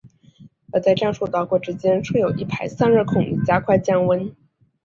[0.71, 4.35] 而在战术导轨之间设有一排散热孔以加快降温。